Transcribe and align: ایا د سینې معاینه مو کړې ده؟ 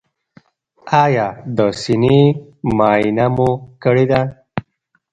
ایا 1.03 1.25
د 1.57 1.59
سینې 1.81 2.19
معاینه 2.77 3.25
مو 3.35 3.49
کړې 3.83 4.05
ده؟ 4.11 4.21